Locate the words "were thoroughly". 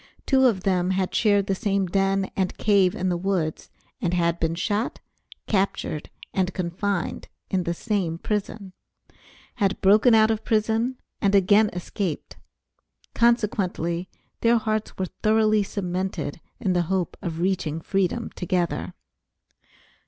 14.97-15.61